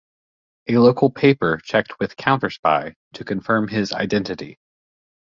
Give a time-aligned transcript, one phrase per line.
[0.67, 4.57] A local paper checked with "CounterSpy" to confirm his identity.